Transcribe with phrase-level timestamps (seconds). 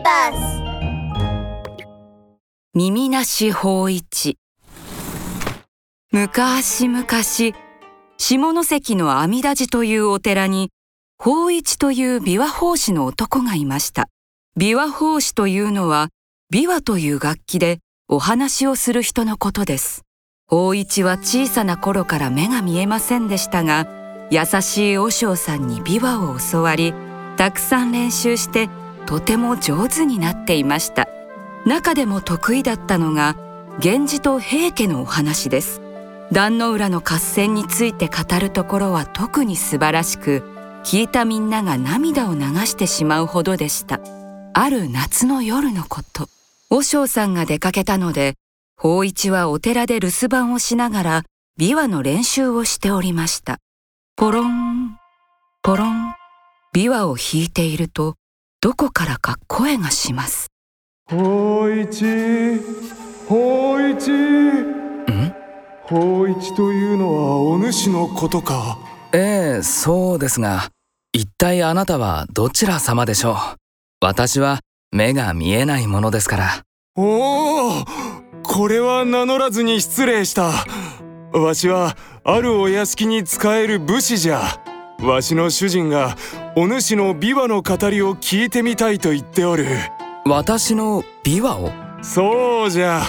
[0.00, 0.62] ビバス
[2.74, 4.38] 耳なし法一。
[6.10, 7.04] 昔々
[8.16, 10.70] 下関の阿弥陀寺というお寺に
[11.18, 14.08] 法一という琵琶法師の男がいました。
[14.58, 16.08] 琵琶法師というのは
[16.52, 20.02] 琵琶という楽器でお話をする人のことです。
[20.46, 23.86] 法一は小さな頃から目が見えませんでしたが
[24.30, 26.94] 優しい和尚さんに琵琶を教わり
[27.36, 28.68] たくさん練習して
[29.10, 31.08] とても上手になっていました。
[31.66, 33.36] 中でも得意だったのが
[33.82, 35.82] 源氏と平家のお話です。
[36.30, 40.44] 壇の浦の合戦について語るところは特に素晴らしく
[40.84, 43.98] 聞いたみんなが涙を流してしまうほどでした。
[44.54, 46.28] ある夏の夜のこと。
[46.70, 48.34] 和尚さんが出かけたので
[48.76, 51.22] 法一はお寺で留守番をしながら
[51.58, 53.58] 琵琶の練習をしておりました。
[54.14, 54.96] ポロン
[55.62, 56.14] ポロン
[56.72, 58.14] 琵琶を弾いていると
[58.62, 60.48] どこからか声がします。
[61.08, 62.60] 法一
[63.26, 65.34] 法一ん？
[65.84, 68.78] 法一というのはお主のことか。
[69.14, 70.68] ええそうですが
[71.14, 73.34] 一体あなたはどちら様でしょう？
[74.04, 74.60] 私は
[74.92, 76.62] 目が見えないものですから。
[76.96, 77.84] おお
[78.42, 80.52] これは名乗らずに失礼した。
[81.32, 84.42] わしはあるお屋敷に仕える武士じゃ
[85.02, 86.16] わしの主人が
[86.56, 89.66] お主の琵琶の語りを聞いてみたいと言っておる。
[90.26, 91.72] 私の琵琶を？
[92.02, 93.02] そうじゃ。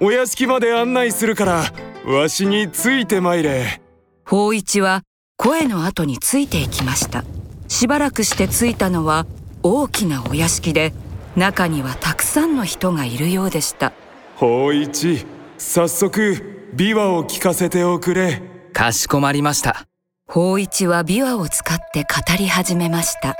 [0.00, 1.64] お屋敷まで案内するから
[2.06, 3.80] わしについてまいれ。
[4.24, 5.02] 法一は
[5.36, 7.24] 声の後についていきました。
[7.68, 9.26] しばらくして着いたのは
[9.62, 10.92] 大きなお屋敷で
[11.36, 13.92] 中にはたくさんの人がいるようでした。
[14.36, 15.26] 法一
[15.58, 18.42] 早速琵琶を聞かせておくれ。
[18.72, 19.86] かしこまりました
[20.34, 23.36] 法一は琵琶を使って語り始めました。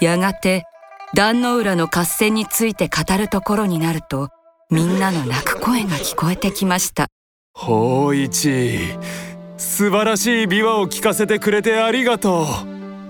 [0.00, 0.64] やがて
[1.12, 4.30] 壇の浦の合戦について語るところになると
[4.70, 7.08] みんなの泣く声が聞こえてきました。
[7.52, 8.78] 法一
[9.58, 12.46] 素晴らしい琵琶を聞かせてくれてありがと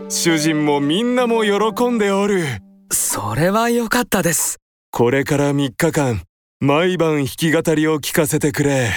[0.09, 0.11] う。
[0.11, 2.43] 主人もみんなも喜んでおる。
[2.91, 4.59] それは良かったです。
[4.91, 6.23] これから3日間
[6.59, 8.91] 毎晩弾き語りを聞かせてくれ。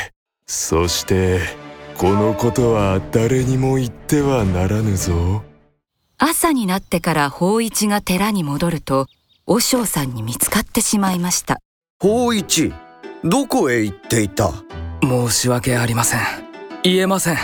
[0.48, 1.61] そして
[1.98, 5.44] このことは誰にも言ってはならぬぞ。
[6.18, 9.08] 朝になってから法一が寺に戻ると
[9.46, 11.60] 和尚さんに見つかってしまいました。
[12.00, 12.74] 法一
[13.24, 14.52] どこへ行っていた？
[15.04, 16.22] 申し訳ありません。
[16.84, 17.38] 言えません。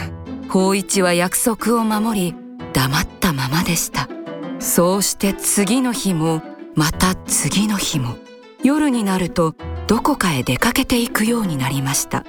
[0.50, 2.36] 法一は約束を守り
[2.74, 4.10] 黙ったままでした。
[4.60, 6.42] そうして次の日も
[6.76, 8.16] また次の日も
[8.64, 9.56] 夜になると
[9.86, 12.26] どこかへ出かけていくようになりました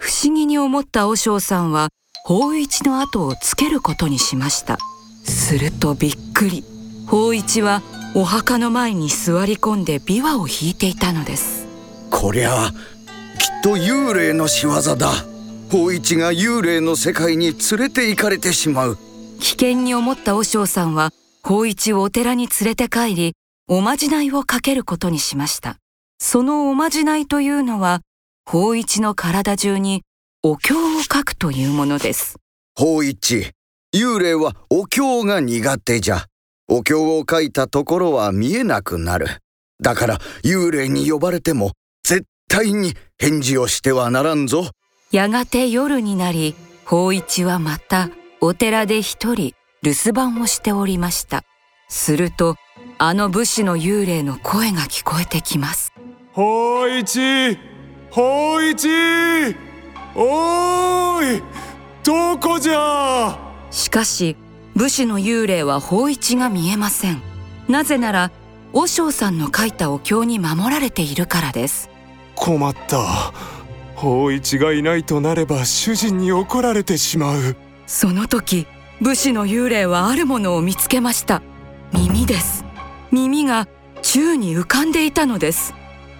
[0.00, 1.90] 不思議に思った和尚さんは
[2.24, 4.78] 法一の後をつけることにしました。
[5.24, 6.64] するとびっくり。
[7.06, 7.82] 法一は
[8.14, 11.66] お墓の前に座り込んで琵琶を弾いていたのです。
[12.10, 12.70] こりゃ
[13.38, 15.10] きっと幽霊の仕業だ。
[15.70, 18.98] 法一が幽霊の世界に連れて行かれてしまう。
[19.38, 21.10] 危険に思った和尚さんは
[21.42, 23.34] 法一をお寺に連れて帰り
[23.68, 25.76] おまじないをかけることにしました。
[26.18, 28.00] そのおまじないというのは
[28.52, 30.02] 法一の体中に
[30.42, 32.34] お経を書くというものです。
[32.74, 33.52] 法一。
[33.94, 36.24] 幽霊はお経が苦手じゃ。
[36.66, 39.28] お経を書いたところは見えなくなる。
[39.80, 41.70] だから幽霊に呼ばれても
[42.02, 44.70] 絶対に返事をしてはならんぞ。
[45.12, 48.10] やがて夜になり法一はまた
[48.40, 51.44] お寺で一人留守番をしておりました。
[51.88, 52.56] すると
[52.98, 55.92] あの武士の幽霊の声が聞こえてきます。
[56.32, 57.69] 法一
[58.10, 58.88] 法一
[60.16, 61.42] おーい
[62.02, 63.38] どこじゃ？
[63.70, 64.36] しかし
[64.74, 67.22] 武士の幽霊は法一が見えません。
[67.68, 68.32] なぜなら
[68.72, 71.88] 和尚さんの書いたお経に守られているからです。
[72.34, 73.32] 困った。
[73.94, 77.56] 法一がいないとなれば主人に怒られてしまう。
[77.86, 78.66] その時
[79.00, 81.42] 武士の幽霊はあるものを見つけました。
[81.92, 82.64] 耳です。
[83.12, 83.68] 耳が
[84.02, 85.74] 宙に浮かんでいたのです。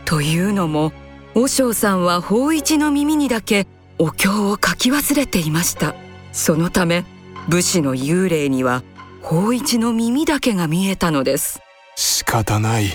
[0.04, 0.92] というのも
[1.34, 3.66] 和尚さんは法一の耳にだけ
[3.98, 5.94] お経を書き忘れていました。
[6.32, 7.04] そのため
[7.48, 8.82] 武士の幽霊には
[9.22, 11.60] 法一の耳だけが見えたのです。
[11.96, 12.86] 仕方ない。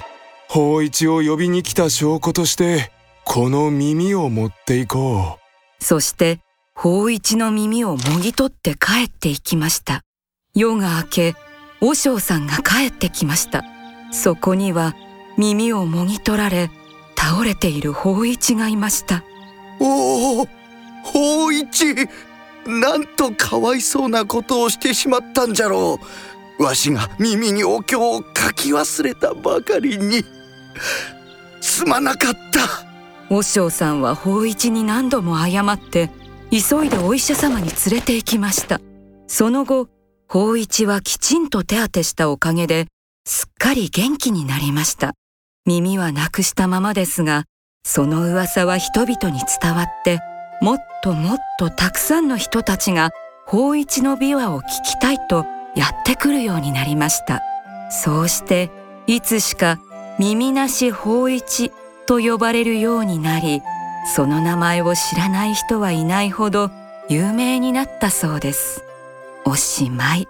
[0.49, 2.91] 法一を呼びに来た証拠として
[3.23, 5.39] この耳を持っていこ
[5.79, 6.39] そして
[6.75, 10.01] 法一の耳をもぎ取って帰っていきました。
[10.53, 11.35] 夜が明け
[11.81, 13.63] 和尚さんが帰ってきました。
[14.11, 14.93] そこには
[15.37, 16.69] 耳をもぎ取られ
[17.17, 19.23] 倒れている法一がいました。
[19.79, 20.47] おお
[21.03, 21.95] 法一
[22.65, 25.99] なんとかわいそうなことをしてしまったんじゃろ
[26.59, 26.63] う。
[26.63, 30.23] わしが耳にお経を書き忘れたばかりに
[31.61, 33.33] すまなかった。
[33.33, 36.11] 和尚さんは法一に何度も謝って
[36.51, 38.79] 急いでお医者様に連れて行きました。
[39.27, 39.89] その後
[40.27, 42.87] 法一はきちんと手当てしたおかげで
[43.25, 45.13] すっかり元気になりました
[45.65, 47.45] 耳はなくしたままですが
[47.83, 50.19] その噂は人々に伝わって
[50.61, 53.09] もっともっとたくさんの人たちが
[53.45, 55.45] 法一の琵琶を聞きたいと
[55.75, 57.41] やってくるようになりました。
[57.91, 58.71] そうして
[59.07, 59.79] いつしか
[60.17, 61.71] 耳なし法一
[62.07, 63.61] と呼ばれるようになり
[64.15, 66.71] その名前を知らない人はいないほど
[67.09, 68.83] 有名になったそうです。
[69.45, 70.27] おしまい。